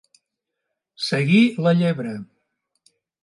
[1.09, 2.17] Seguir la llebre.